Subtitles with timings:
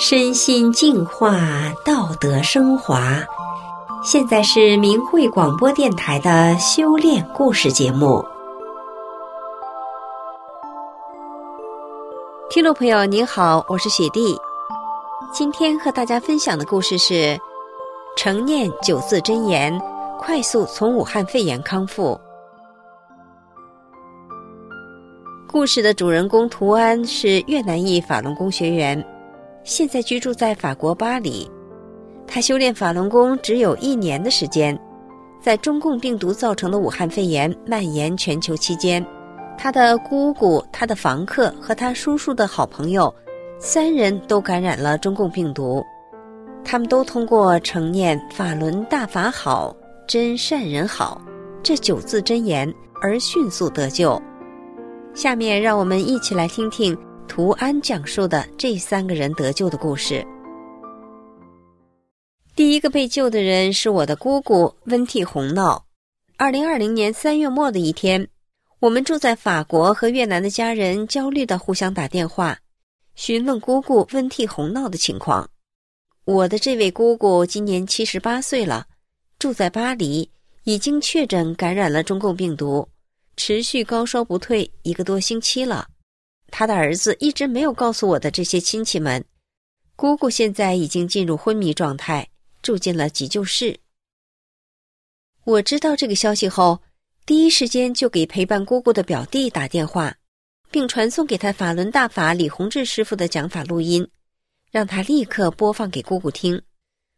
[0.00, 1.40] 身心净化，
[1.84, 3.18] 道德升华。
[4.04, 8.24] 现在是明慧广播电台的修炼故事节目。
[12.48, 14.38] 听众朋友，您好，我是雪弟。
[15.32, 17.36] 今天和大家分享的故事是：
[18.16, 19.76] 成念九字真言，
[20.20, 22.16] 快速从武汉肺炎康复。
[25.48, 29.04] 故事的主人公图安是越南裔法轮功学员，
[29.68, 31.46] 现在居住在法国巴黎。
[32.26, 34.76] 他修炼法轮功只有一年的时间，
[35.42, 39.04] 在中共病毒造成的武汉肺炎蔓延全球期间，
[39.58, 43.14] 他的姑姑、他的房客和他叔叔的好朋友，
[43.58, 45.84] 三人都感染了中共病毒。
[46.64, 49.76] 他们都通过承念“法轮大法好，
[50.06, 51.20] 真善人好”
[51.62, 54.18] 这九字真言而迅速得救。
[55.12, 56.96] 下面让我们一起来听听
[57.28, 60.26] 图安讲述的这三个人得救的故事。
[62.56, 65.84] 第一个被救的人是我的姑姑温蒂红闹。
[66.36, 68.26] 二零二零年三月末的一天，
[68.80, 72.58] 我们住在法国和越南的家人焦虑的互相打电话，
[73.14, 75.48] 询问姑姑温蒂红闹的情况。
[76.24, 78.86] 我的这位姑姑今年七十八岁了，
[79.38, 80.28] 住在巴黎，
[80.64, 82.88] 已经确诊感染了中共病毒。
[83.36, 85.86] 持续高烧不退一个多星期了，
[86.50, 89.24] 他的儿子一直没有告诉我的这些亲戚们，
[89.96, 92.28] 姑姑现在已经进入昏迷状态，
[92.62, 93.78] 住进了急救室。
[95.44, 96.80] 我知道这个消息后，
[97.24, 100.14] 第一时间就给陪伴姑姑的表弟打电话，
[100.70, 104.06] 并传送给他法轮大法李洪志师傅的讲法录音，
[104.70, 106.60] 让他立刻播放给姑姑听，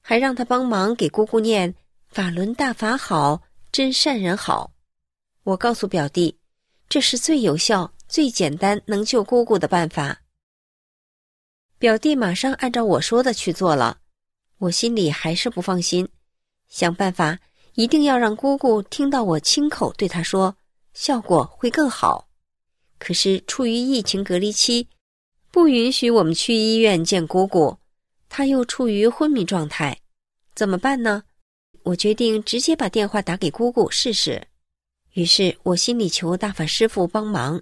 [0.00, 1.74] 还让他帮忙给姑姑念
[2.08, 4.72] “法轮大法好，真善人好”。
[5.44, 6.38] 我告诉表弟，
[6.88, 10.20] 这是最有效、最简单能救姑姑的办法。
[11.80, 13.98] 表弟马上按照我说的去做了，
[14.58, 16.08] 我心里还是不放心，
[16.68, 17.36] 想办法
[17.74, 20.56] 一定要让姑姑听到我亲口对她说，
[20.92, 22.28] 效果会更好。
[23.00, 24.86] 可是处于疫情隔离期，
[25.50, 27.76] 不允许我们去医院见姑姑，
[28.28, 29.98] 她又处于昏迷状态，
[30.54, 31.24] 怎么办呢？
[31.82, 34.46] 我决定直接把电话打给姑姑试试。
[35.14, 37.60] 于是我心里求大法师父帮忙，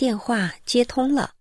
[0.00, 1.34] 电话接通了，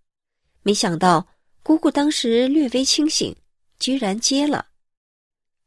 [0.64, 1.26] 没想到
[1.64, 3.34] 姑姑当时略微清醒，
[3.80, 4.68] 居然接了。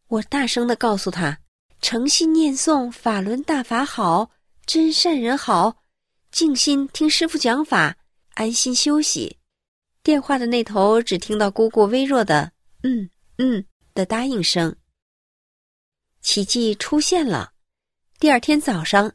[0.08, 1.38] 我大声的告诉他
[1.80, 4.30] ：“诚心念诵法轮大法好，
[4.66, 5.74] 真善人好，
[6.32, 7.96] 静心听师傅讲法，
[8.34, 9.38] 安心休息。”
[10.04, 12.52] 电话的那头只听到姑姑微弱的
[12.84, 13.64] “嗯嗯”
[13.94, 14.76] 的答应声。
[16.20, 17.54] 奇迹出现了，
[18.20, 19.10] 第二天早上。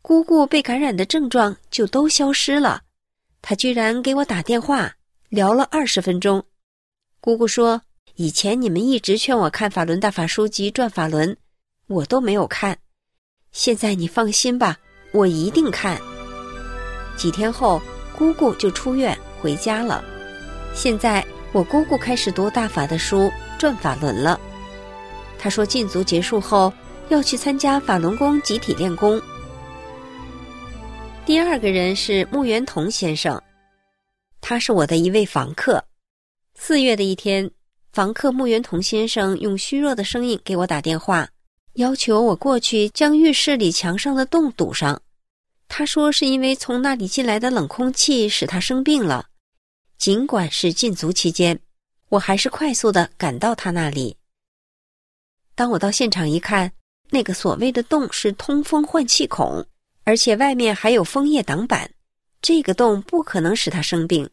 [0.00, 2.84] 姑姑被感染的症状就都消失了，
[3.48, 4.96] 他居然给我打电话
[5.28, 6.44] 聊了二十分钟。
[7.20, 7.80] 姑姑说
[8.16, 11.36] ：“以前你们一直劝我看法轮大法书籍转法轮，
[11.86, 12.76] 我都没有看。
[13.52, 14.76] 现在你放心吧，
[15.12, 15.96] 我一定看。”
[17.16, 17.80] 几天后，
[18.18, 20.02] 姑姑就出院回家了。
[20.74, 23.30] 现在我姑姑开始读大法的书
[23.60, 24.40] 转法轮了。
[25.38, 26.72] 她说禁足结束后
[27.10, 29.22] 要去参加法轮功集体练功。
[31.26, 33.42] 第二个人是穆元同先生，
[34.40, 35.84] 他是我的一位房客。
[36.54, 37.50] 四月的一天，
[37.92, 41.28] 房客穆元同先生用虚弱的声音给我打电话，
[41.72, 45.02] 要求我过去将浴室里墙上的洞堵上。
[45.66, 49.26] 他说是因为从那里进来的冷空气使他生病了。
[49.98, 51.58] 尽管是禁足期间，
[52.08, 54.16] 我还是快速的赶到他那里。
[55.56, 56.70] 当我到现场一看，
[57.10, 59.66] 那个所谓的洞是通风换气孔。
[60.06, 61.90] 而且外面还有枫叶挡板，
[62.40, 64.30] 这个洞不可能使他生病。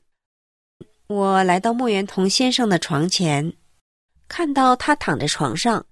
[1.08, 3.54] 我来到莫元同先生的床前，
[4.28, 5.88] 看到他躺在床上，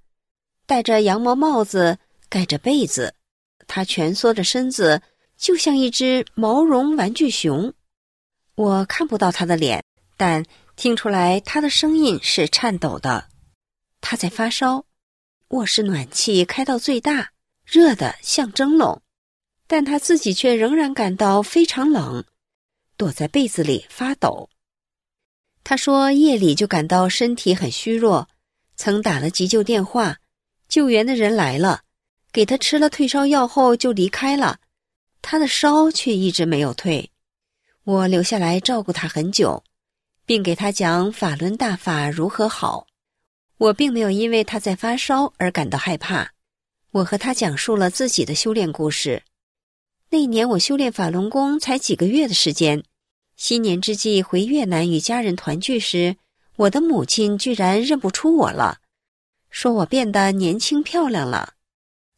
[0.68, 1.98] 戴着羊毛帽子，
[2.30, 3.16] 盖着被子，
[3.66, 5.02] 他蜷缩着身子，
[5.36, 7.74] 就像一只毛绒玩具熊。
[8.54, 9.84] 我看不到他的脸，
[10.16, 10.46] 但
[10.76, 13.30] 听出来他的声音是颤抖的。
[14.00, 14.86] 他在发烧，
[15.48, 17.32] 卧室暖气开到最大，
[17.66, 19.02] 热得像蒸笼。
[19.72, 22.26] 但他自己却仍然感到非常冷，
[22.98, 24.50] 躲在被子里发抖。
[25.64, 28.28] 他说夜里就感到身体很虚弱，
[28.76, 30.18] 曾打了急救电话，
[30.68, 31.84] 救援的人来了，
[32.34, 34.60] 给他吃了退烧药后就离开了，
[35.22, 37.10] 他的烧却一直没有退。
[37.86, 39.64] 我留下来照顾他很久，
[40.26, 42.88] 并给他讲法轮大法如何好。
[43.58, 46.30] 我并没有因为他在发烧而感到害怕，
[46.92, 49.24] 我和他讲述了自己的修炼故事。
[50.14, 52.84] 那年我修炼法轮功才几个月的时间，
[53.38, 56.18] 新年之际回越南与家人团聚时，
[56.58, 58.82] 我的母亲居然认不出我了，
[59.50, 61.54] 说我变得年轻漂亮了。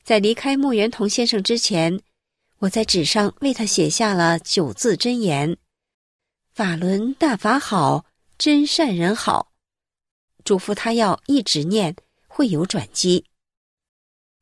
[0.03, 2.01] 在离开穆元同先生之前，
[2.57, 5.55] 我在纸上为他写下了九字真言
[6.51, 8.05] ：“法轮大法好，
[8.39, 9.51] 真善人好。”
[10.43, 11.95] 嘱咐他要一直念，
[12.27, 13.25] 会有转机。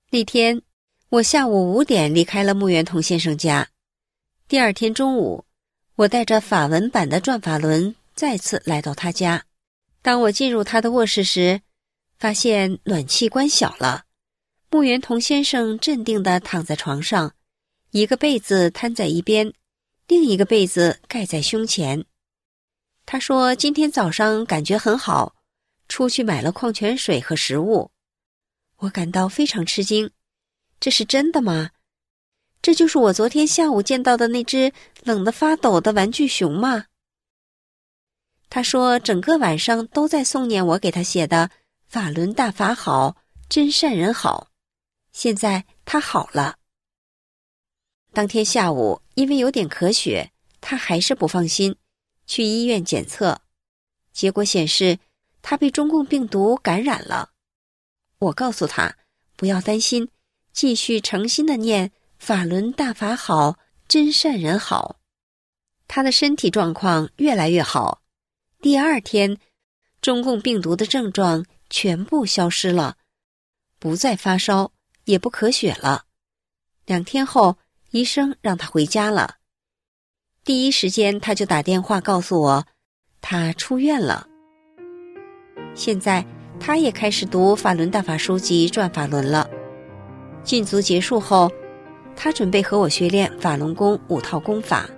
[0.10, 0.62] 那天，
[1.12, 3.68] 我下午五点离开了穆元同先生家。
[4.48, 5.44] 第二天中午，
[5.96, 9.44] 我带着法文版的转法轮再次来到他家。
[10.02, 11.60] 当我进入他的卧室时，
[12.18, 14.06] 发现暖气关小了。
[14.70, 17.36] 穆元同先生镇定地躺在床上，
[17.90, 19.54] 一个被子摊在一边，
[20.08, 22.06] 另一个被子盖在胸前。
[23.06, 25.36] 他说：“今天早上感觉很好，
[25.90, 27.92] 出去买了矿泉水和食物。”
[28.80, 30.10] 我感到非常吃惊，
[30.82, 31.70] 这是真的吗？
[32.60, 34.74] 这就是我昨天下午见到的那只
[35.04, 36.86] 冷得发抖的玩具熊吗？
[38.50, 41.52] 他说：“整个晚上都在诵念我给他写的
[41.88, 43.16] ‘法轮大法好，
[43.48, 44.50] 真善人好’。
[45.14, 46.58] 现在他好了。
[48.12, 51.76] 当天下午，因为有点咳血，他还是不放心，
[52.26, 53.40] 去医院检测，
[54.12, 54.98] 结果显示
[55.44, 57.30] 他被中共病毒感染了。
[58.18, 58.98] 我告诉他
[59.36, 60.10] 不要担心，
[60.54, 63.58] 继续诚心的念‘法轮大法好，
[63.88, 64.98] 真善人好’。
[65.88, 68.02] 他的身体状况越来越好。”
[68.62, 69.38] 第二天，
[70.02, 72.98] 中共病毒的症状全部消失了，
[73.80, 74.72] 不再发烧，
[75.06, 76.06] 也不咳血了。
[76.86, 77.58] 两天后，
[77.90, 79.36] 医生让他回家了。
[80.46, 82.66] 第一时间，他就打电话告诉我，
[83.20, 84.28] 他出院了。
[85.76, 86.26] 现在，
[86.60, 89.50] 他也开始读《法轮大法书籍转法轮》了。
[90.44, 91.52] 禁足结束后，
[92.16, 94.90] 他准备和我学练法轮功五套功法。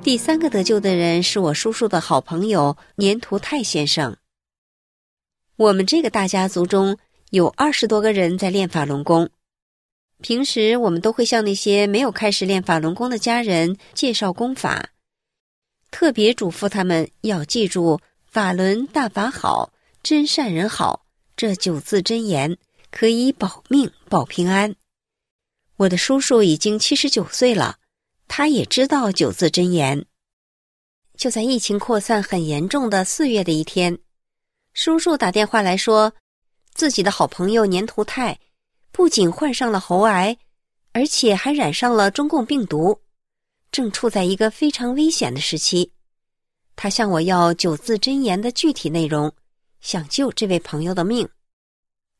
[0.00, 4.16] 第三个得救的人是我叔叔的好朋友年图泰先生。
[5.56, 6.96] 我们这个大家族中
[7.30, 9.28] 有二十多个人在练法轮功，
[10.22, 14.90] 平时我们都会向那些没有开始练法轮功的家人介绍功法，
[15.90, 21.04] 特别嘱咐他们要记住“法轮大法好，真善人好”
[21.38, 22.58] 这九字真言，
[22.90, 24.74] 可以保命保平安。
[25.76, 27.78] 我的叔叔已经七十九岁了。
[28.26, 30.04] 他也知道九字真言。
[31.16, 34.00] 就在疫情扩散很严重的四月的一天，
[34.74, 36.12] 叔叔打电话来说，
[36.74, 38.40] 自己的好朋友年图泰
[38.90, 40.36] 不仅患上了喉癌，
[40.90, 43.00] 而且还染上了中共病毒，
[43.70, 45.92] 正处在一个非常危险的时期。
[46.74, 49.32] 他向我要九字真言的具体内容，
[49.80, 51.28] 想救这位朋友的命。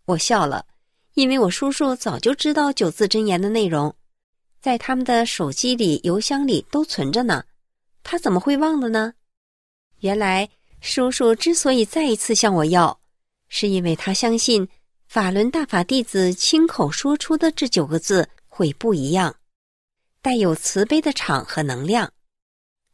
[0.05, 0.67] 我笑了，
[1.15, 3.95] 因为我叔叔早就知道九字真言的内容。
[4.61, 7.45] 在他们的手机里、邮箱里都存着呢，
[8.03, 9.15] 他怎么会忘了呢？
[10.01, 10.49] 原来
[10.81, 13.01] 叔叔之所以再一次向我要，
[13.49, 14.69] 是因为他相信
[15.07, 19.35] 法轮大法弟子亲口说出的这九个字会不一样，
[20.21, 22.13] 带有慈悲的场和能量。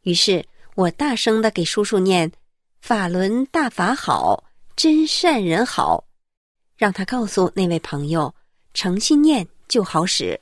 [0.03, 0.45] 于是
[0.75, 2.31] 我大声的给叔叔念
[2.79, 4.44] “法轮大法好，
[4.75, 6.05] 真善人好”，
[6.77, 8.33] 让他告诉那位朋友，
[8.73, 10.39] 诚心念就好使。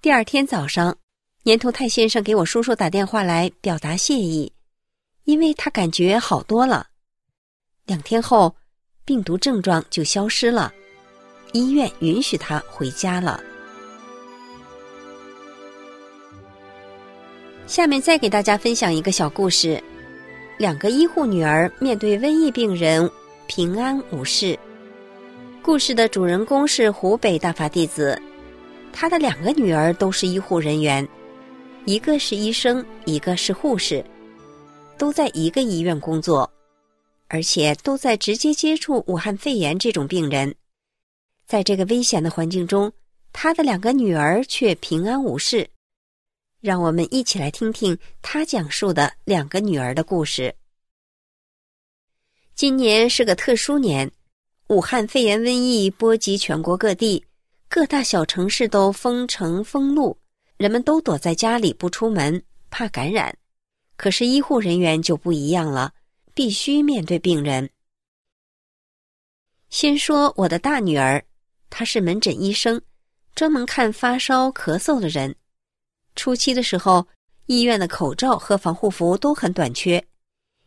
[0.00, 0.96] 第二天早上，
[1.42, 4.52] 年头泰先生给我叔叔打电话来表达谢意，
[5.24, 6.86] 因为他感觉好多了。
[7.86, 8.54] 两天后，
[9.04, 10.72] 病毒症状就消失了，
[11.52, 13.42] 医院允许他回家了。
[17.66, 19.82] 下面再给大家分享一个小故事：
[20.58, 23.08] 两个医护女儿面对瘟疫病人
[23.46, 24.58] 平安无事。
[25.62, 28.20] 故事的主人公是湖北大法弟子。
[28.92, 31.06] 他的两个女儿都是医护人员，
[31.84, 34.04] 一个是医生，一个是护士，
[34.96, 36.50] 都在一个医院工作，
[37.28, 40.52] 而且都在直接接触武汉肺炎这种病人。
[41.46, 42.90] 在这个危险的环境中，
[43.32, 45.68] 他的两个女儿却平安无事。
[46.60, 50.54] 让我们一起来听听他讲述的两个女儿的故事。
[52.54, 54.10] 今年是个特殊年，
[54.66, 57.24] 武汉肺炎瘟疫波及全国各地。
[57.70, 60.18] 各大小城市都封城封路，
[60.56, 63.36] 人们都躲在家里不出门，怕感染。
[63.96, 65.92] 可是医护人员就不一样了，
[66.32, 67.68] 必须面对病人。
[69.68, 71.22] 先说我的大女儿，
[71.68, 72.80] 她是门诊医生，
[73.34, 75.36] 专门看发烧、咳嗽的人。
[76.18, 77.06] 初期的时候，
[77.46, 80.04] 医院的口罩和防护服都很短缺，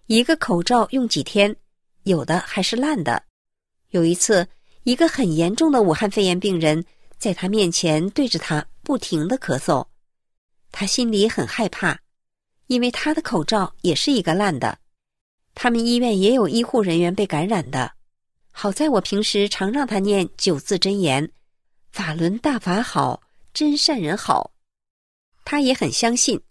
[0.08, 1.54] 一个口罩用几天，
[2.04, 3.22] 有的还是烂的。
[3.90, 4.48] 有一次。
[4.84, 6.84] 一个很严重的武汉肺炎病人
[7.20, 9.86] 在他面前对着他不停的咳嗽，
[10.72, 11.96] 他心里很害怕，
[12.66, 14.76] 因为他的口罩也是一个烂的。
[15.54, 17.92] 他们医院也有医护人员被感染的。
[18.52, 21.32] 好在我平时常让他念九字真言
[21.94, 23.22] ：“法轮大法好，
[23.54, 24.50] 真善人好。”
[25.52, 26.42] 他也很相信。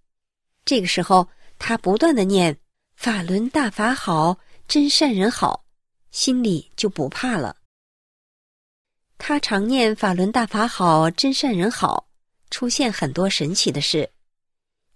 [0.62, 1.26] 这个时候，
[1.58, 2.54] 他不断的念
[2.96, 4.38] “法轮大法好，
[4.68, 5.64] 真善人好”，
[6.12, 7.56] 心里就不怕了。
[9.16, 12.10] 他常念“法轮大法好，真善人好”，
[12.50, 14.10] 出现很多神奇的事。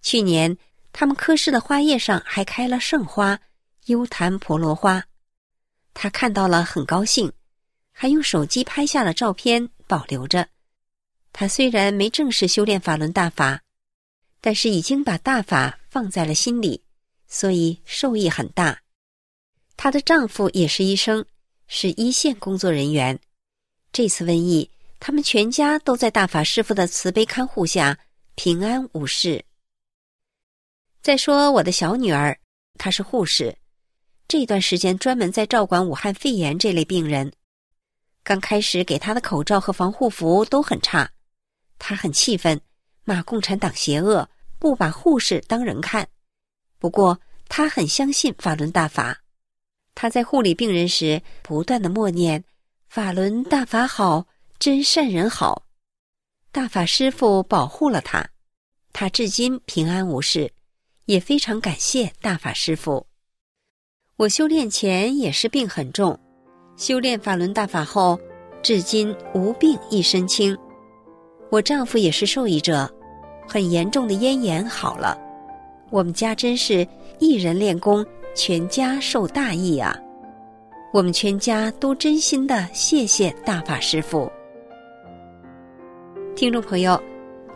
[0.02, 0.54] 去年，
[0.92, 3.40] 他们科室的花叶上还开了圣花——
[3.88, 5.02] 优昙婆罗花。
[5.94, 7.32] 他看到了，很高兴，
[7.90, 10.46] 还用手机拍下了照片，保留着。
[11.32, 13.62] 他虽然没正式修炼法轮大法，
[14.44, 16.82] 但是已经把大法放在了心里，
[17.26, 18.78] 所以受益很大。
[19.74, 21.24] 她的丈夫也是医生，
[21.66, 23.18] 是一线工作人员。
[23.90, 24.68] 这次瘟疫，
[25.00, 27.98] 他们全家都在大法师傅的慈悲看护下
[28.34, 29.42] 平安无事。
[31.00, 32.38] 再说我的小女儿，
[32.76, 33.56] 她是护士。
[34.28, 37.32] 这段时间专门在照管武汉肺炎这类病人，
[38.22, 41.10] 刚开始给她的口罩和防护服都很差，
[41.78, 42.60] 她很气愤，
[43.04, 44.28] 骂共产党邪恶，
[44.64, 46.08] 不把护士当人看。
[46.78, 49.20] 不过他很相信法轮大法，
[49.94, 52.42] 他在护理病人时不断的默念
[52.88, 54.26] “法轮大法好，
[54.58, 55.66] 真善人好”，
[56.50, 58.26] 大法师父保护了他，
[58.94, 60.50] 他至今平安无事，
[61.04, 63.06] 也非常感谢大法师父。
[64.16, 66.18] 我修炼前也是病很重，
[66.78, 68.18] 修炼法轮大法后，
[68.62, 70.56] 至今无病一身轻。
[71.50, 72.90] 我丈夫也是受益者，
[73.46, 75.18] 很严重的咽炎好了。
[75.90, 76.86] 我们家真是
[77.18, 79.96] 一人练功，全家受大益啊！
[80.92, 84.30] 我们全家都真心的谢谢大法师父。
[86.34, 87.00] 听众朋友，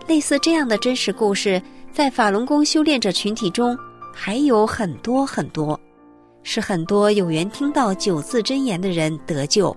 [0.07, 1.61] 类似这样的真实故事，
[1.93, 3.77] 在法轮功修炼者群体中
[4.13, 5.79] 还有很多很多。
[6.45, 9.77] 是很多有缘听到九字真言的人得救，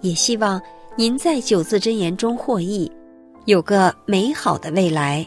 [0.00, 0.60] 也希望
[0.96, 2.90] 您在九字真言中获益，
[3.46, 5.24] 有个美好的未来。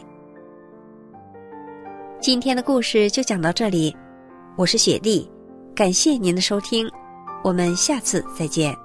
[2.20, 3.96] 今天的故事就讲到这里，
[4.58, 5.26] 我是雪莉，
[5.74, 6.86] 感谢您的收听，
[7.42, 8.76] 我们下次再见。